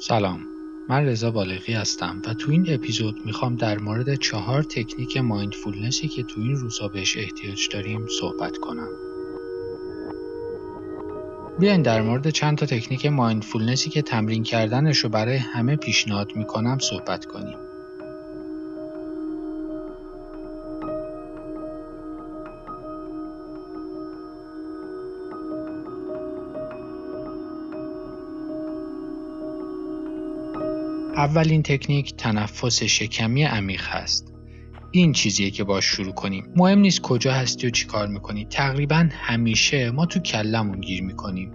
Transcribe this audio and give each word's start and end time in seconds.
سلام. 0.00 0.40
من 0.88 1.06
رضا 1.06 1.30
بالغی 1.30 1.72
هستم 1.72 2.22
و 2.26 2.34
تو 2.34 2.50
این 2.50 2.66
اپیزود 2.68 3.26
می‌خوام 3.26 3.56
در 3.56 3.78
مورد 3.78 4.14
چهار 4.14 4.62
تکنیک 4.62 5.16
mindfulness 5.16 6.00
ی 6.00 6.08
که 6.08 6.22
تو 6.22 6.40
این 6.40 6.56
روزها 6.56 6.88
بهش 6.88 7.16
احتیاج 7.16 7.68
داریم 7.72 8.06
صحبت 8.20 8.56
کنم. 8.56 8.88
بیاین 11.58 11.82
در 11.82 12.02
مورد 12.02 12.30
چند 12.30 12.58
تا 12.58 12.66
تکنیک 12.66 13.06
mindfulness 13.06 13.83
ی 13.83 13.90
که 13.90 14.02
تمرین 14.02 14.42
کردنش 14.42 14.98
رو 14.98 15.08
برای 15.08 15.36
همه 15.36 15.76
پیشنهاد 15.76 16.36
می‌کنم 16.36 16.78
صحبت 16.78 17.24
کنیم. 17.24 17.67
اولین 31.18 31.62
تکنیک 31.62 32.16
تنفس 32.16 32.82
شکمی 32.82 33.44
عمیق 33.44 33.82
هست. 33.84 34.32
این 34.90 35.12
چیزیه 35.12 35.50
که 35.50 35.64
باش 35.64 35.84
شروع 35.84 36.12
کنیم. 36.12 36.46
مهم 36.56 36.78
نیست 36.78 37.00
کجا 37.00 37.32
هستی 37.32 37.66
و 37.66 37.70
چیکار 37.70 38.08
می‌کنی. 38.08 38.44
تقریبا 38.44 39.08
همیشه 39.12 39.90
ما 39.90 40.06
تو 40.06 40.20
کلمون 40.20 40.80
گیر 40.80 41.02
می‌کنیم. 41.02 41.52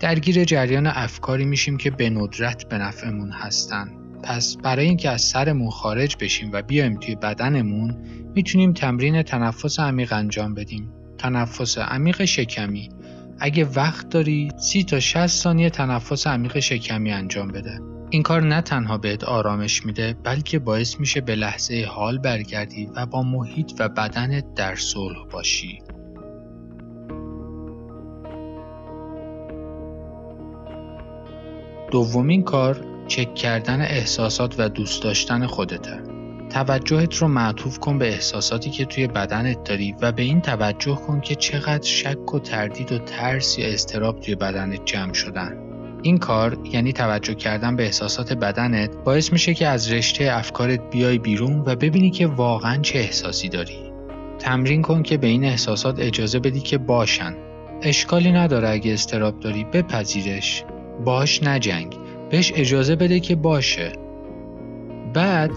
درگیر 0.00 0.44
جریان 0.44 0.86
افکاری 0.86 1.44
میشیم 1.44 1.76
که 1.76 1.90
به 1.90 2.10
ندرت 2.10 2.68
به 2.68 2.78
نفعمون 2.78 3.30
هستن. 3.30 3.90
پس 4.22 4.56
برای 4.56 4.86
اینکه 4.86 5.10
از 5.10 5.22
سرمون 5.22 5.70
خارج 5.70 6.16
بشیم 6.20 6.50
و 6.52 6.62
بیایم 6.62 6.98
توی 6.98 7.14
بدنمون 7.14 7.96
می‌تونیم 8.34 8.72
تمرین 8.72 9.22
تنفس 9.22 9.80
عمیق 9.80 10.12
انجام 10.12 10.54
بدیم. 10.54 10.92
تنفس 11.18 11.78
عمیق 11.78 12.24
شکمی 12.24 12.88
اگه 13.38 13.64
وقت 13.64 14.08
داری 14.08 14.48
30 14.56 14.84
تا 14.84 15.00
60 15.00 15.26
ثانیه 15.26 15.70
تنفس 15.70 16.26
عمیق 16.26 16.58
شکمی 16.58 17.12
انجام 17.12 17.48
بده. 17.48 17.93
این 18.14 18.22
کار 18.22 18.42
نه 18.42 18.60
تنها 18.60 18.98
بهت 18.98 19.24
آرامش 19.24 19.86
میده 19.86 20.16
بلکه 20.24 20.58
باعث 20.58 21.00
میشه 21.00 21.20
به 21.20 21.34
لحظه 21.34 21.86
حال 21.88 22.18
برگردی 22.18 22.88
و 22.96 23.06
با 23.06 23.22
محیط 23.22 23.72
و 23.78 23.88
بدنت 23.88 24.54
در 24.54 24.76
صلح 24.76 25.24
باشی. 25.30 25.82
دومین 31.90 32.42
کار 32.42 32.86
چک 33.08 33.34
کردن 33.34 33.80
احساسات 33.80 34.54
و 34.58 34.68
دوست 34.68 35.02
داشتن 35.02 35.46
خودته. 35.46 36.02
توجهت 36.50 37.14
رو 37.14 37.28
معطوف 37.28 37.78
کن 37.78 37.98
به 37.98 38.08
احساساتی 38.08 38.70
که 38.70 38.84
توی 38.84 39.06
بدنت 39.06 39.64
داری 39.64 39.94
و 40.00 40.12
به 40.12 40.22
این 40.22 40.40
توجه 40.40 40.94
کن 40.94 41.20
که 41.20 41.34
چقدر 41.34 41.86
شک 41.86 42.34
و 42.34 42.38
تردید 42.38 42.92
و 42.92 42.98
ترس 42.98 43.58
یا 43.58 43.66
استراب 43.66 44.20
توی 44.20 44.34
بدنت 44.34 44.84
جمع 44.84 45.12
شدن. 45.12 45.73
این 46.04 46.18
کار 46.18 46.58
یعنی 46.64 46.92
توجه 46.92 47.34
کردن 47.34 47.76
به 47.76 47.82
احساسات 47.82 48.32
بدنت 48.32 48.96
باعث 49.04 49.32
میشه 49.32 49.54
که 49.54 49.66
از 49.66 49.92
رشته 49.92 50.28
افکارت 50.32 50.90
بیای 50.90 51.18
بیرون 51.18 51.62
و 51.66 51.76
ببینی 51.76 52.10
که 52.10 52.26
واقعا 52.26 52.76
چه 52.82 52.98
احساسی 52.98 53.48
داری. 53.48 53.92
تمرین 54.38 54.82
کن 54.82 55.02
که 55.02 55.16
به 55.16 55.26
این 55.26 55.44
احساسات 55.44 56.00
اجازه 56.00 56.38
بدی 56.38 56.60
که 56.60 56.78
باشن. 56.78 57.34
اشکالی 57.82 58.32
نداره 58.32 58.68
اگه 58.68 58.92
استراب 58.92 59.40
داری 59.40 59.64
بپذیرش. 59.64 60.64
باش 61.04 61.42
نجنگ. 61.42 61.96
بهش 62.30 62.52
اجازه 62.56 62.96
بده 62.96 63.20
که 63.20 63.36
باشه. 63.36 63.92
بعد 65.14 65.52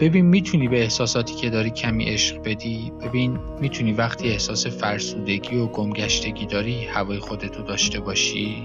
ببین 0.00 0.26
می‌تونی 0.26 0.68
به 0.68 0.82
احساساتی 0.82 1.34
که 1.34 1.50
داری 1.50 1.70
کمی 1.70 2.04
عشق 2.04 2.42
بدی 2.44 2.92
ببین 3.02 3.38
می‌تونی 3.60 3.92
وقتی 3.92 4.28
احساس 4.28 4.66
فرسودگی 4.66 5.56
و 5.56 5.66
گمگشتگی 5.66 6.46
داری 6.46 6.84
هوای 6.84 7.18
خودتو 7.18 7.62
داشته 7.62 8.00
باشی 8.00 8.62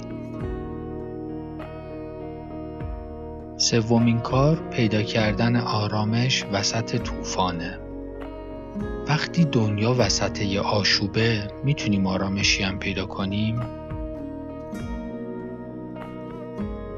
سومین 3.66 4.20
کار 4.20 4.56
پیدا 4.56 5.02
کردن 5.02 5.56
آرامش 5.56 6.46
وسط 6.52 6.96
طوفانه. 6.96 7.80
وقتی 9.08 9.46
دنیا 9.46 9.96
وسط 9.98 10.42
یه 10.42 10.59
آشوبه 10.59 11.48
می‌تونیم 11.64 12.08
آرامشی 12.08 12.64
هم 12.64 12.80
پیدا 12.80 13.06
کنیم؟ 13.06 13.59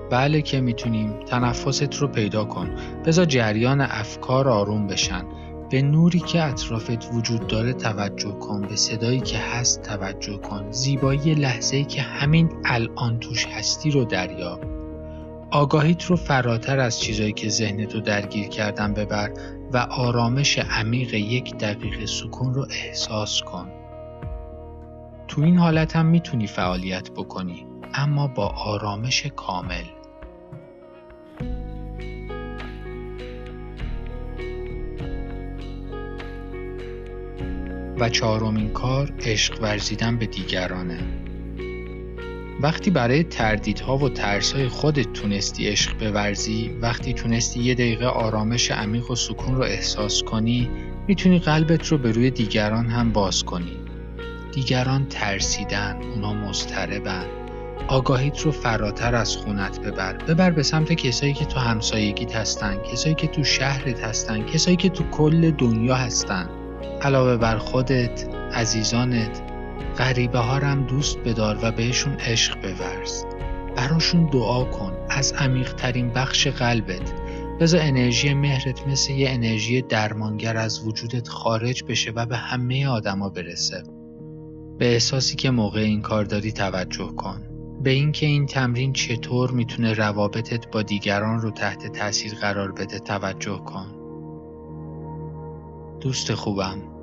بله 0.09 0.41
که 0.41 0.61
می‌تونیم. 0.61 1.13
تنفست 1.25 1.95
رو 1.95 2.07
پیدا 2.07 2.45
کن. 2.45 2.75
بذار 3.05 3.25
جریان 3.25 3.81
افکار 3.81 4.49
آروم 4.49 4.87
بشن. 4.87 5.25
به 5.69 5.81
نوری 5.81 6.19
که 6.19 6.43
اطرافت 6.43 7.13
وجود 7.13 7.47
داره 7.47 7.73
توجه 7.73 8.31
کن. 8.31 8.61
به 8.61 8.75
صدایی 8.75 9.19
که 9.19 9.37
هست 9.37 9.81
توجه 9.81 10.37
کن. 10.37 10.71
زیبایی 10.71 11.33
لحظه‌ای 11.33 11.83
که 11.83 12.01
همین 12.01 12.49
الان 12.65 13.19
توش 13.19 13.45
هستی 13.45 13.91
رو 13.91 14.05
دریاب. 14.05 14.77
آگاهیت 15.51 16.03
رو 16.03 16.15
فراتر 16.15 16.79
از 16.79 16.99
چیزایی 16.99 17.33
که 17.33 17.49
ذهنت 17.49 17.93
رو 17.95 18.01
درگیر 18.01 18.47
کردن 18.47 18.93
ببر 18.93 19.33
و 19.73 19.77
آرامش 19.77 20.59
عمیق 20.59 21.13
یک 21.13 21.55
دقیقه 21.57 22.05
سکون 22.05 22.53
رو 22.53 22.67
احساس 22.69 23.41
کن. 23.41 23.71
تو 25.27 25.41
این 25.41 25.57
حالت 25.57 25.95
هم 25.95 26.05
می‌تونی 26.05 26.47
فعالیت 26.47 27.11
بکنی 27.11 27.65
اما 27.93 28.27
با 28.27 28.47
آرامش 28.47 29.25
کامل. 29.25 29.83
و 37.99 38.09
چهارمین 38.09 38.69
کار 38.69 39.13
عشق 39.19 39.61
ورزیدن 39.61 40.17
به 40.17 40.25
دیگرانه. 40.25 41.26
وقتی 42.61 42.91
برای 42.91 43.23
تردیدها 43.23 43.97
و 43.97 44.09
ترسهای 44.09 44.67
خودت 44.67 45.13
تونستی 45.13 45.67
عشق 45.67 45.97
بورزی 45.97 46.71
وقتی 46.81 47.13
تونستی 47.13 47.59
یه 47.59 47.73
دقیقه 47.73 48.05
آرامش 48.05 48.71
عمیق 48.71 49.11
و 49.11 49.15
سکون 49.15 49.55
رو 49.55 49.63
احساس 49.63 50.23
کنی 50.23 50.69
می‌تونی 51.07 51.39
قلبت 51.39 51.87
رو 51.87 51.97
به 51.97 52.11
روی 52.11 52.31
دیگران 52.31 52.85
هم 52.85 53.11
باز 53.11 53.43
کنی. 53.43 53.77
دیگران 54.53 55.05
ترسیدن 55.05 55.97
اونا 56.01 56.33
مضطربن. 56.33 57.25
آگاهیت 57.87 58.39
رو 58.39 58.51
فراتر 58.51 59.15
از 59.15 59.37
خونت 59.37 59.79
ببر. 59.79 60.13
ببر 60.13 60.51
به 60.51 60.63
سمت 60.63 60.93
کسایی 60.93 61.33
که 61.33 61.45
تو 61.45 61.59
همسایگیت 61.59 62.35
هستن 62.35 62.77
کسایی 62.91 63.15
که 63.15 63.27
تو 63.27 63.43
شهرت 63.43 64.03
هستن 64.03 64.45
کسایی 64.45 64.77
که 64.77 64.89
تو 64.89 65.03
کل 65.03 65.51
دنیا 65.51 65.95
هستن. 65.95 66.49
علاوه 67.01 67.37
بر 67.37 67.57
خودت 67.57 68.25
عزیزانت 68.53 69.46
غریبه 69.97 70.39
ها 70.39 70.55
هم 70.55 70.83
دوست 70.83 71.17
بدار 71.17 71.59
و 71.61 71.71
بهشون 71.71 72.13
عشق 72.13 72.61
بورز. 72.61 73.23
براشون 73.75 74.25
دعا 74.25 74.63
کن 74.63 74.93
از 75.09 75.33
عمیق 75.33 75.73
ترین 75.73 76.09
بخش 76.09 76.47
قلبت. 76.47 77.13
بذار 77.59 77.81
انرژی 77.83 78.33
مهرت 78.33 78.87
مثل 78.87 79.13
یه 79.13 79.29
انرژی 79.29 79.81
درمانگر 79.81 80.57
از 80.57 80.87
وجودت 80.87 81.27
خارج 81.27 81.83
بشه 81.83 82.11
و 82.11 82.25
به 82.25 82.37
همه 82.37 82.87
آدما 82.87 83.29
برسه. 83.29 83.83
به 84.77 84.93
احساسی 84.93 85.35
که 85.35 85.51
موقع 85.51 85.79
این 85.79 86.01
کار 86.01 86.23
داری 86.23 86.51
توجه 86.51 87.07
کن. 87.07 87.41
به 87.83 87.89
اینکه 87.89 88.25
این 88.25 88.45
تمرین 88.45 88.93
چطور 88.93 89.51
می‌تونه 89.51 89.93
روابطت 89.93 90.71
با 90.71 90.81
دیگران 90.81 91.41
رو 91.41 91.51
تحت 91.51 91.91
تاثیر 91.91 92.33
قرار 92.33 92.71
بده 92.71 92.99
توجه 92.99 93.57
کن. 93.57 93.87
دوست 95.99 96.33
خوبم. 96.33 96.96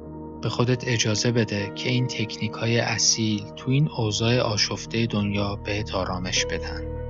به 0.44 0.50
خودت 0.50 0.88
اجازه 0.88 1.32
بده 1.32 1.72
که 1.74 1.90
این 1.90 2.06
تکنیک 2.06 2.52
های 2.52 2.78
اصیل 2.78 3.44
تو 3.56 3.70
این 3.70 3.88
اوضاع 3.96 4.38
آشفته 4.38 5.06
دنیا 5.06 5.56
بهت 5.56 5.94
آرامش 5.94 6.46
بدن. 6.46 7.03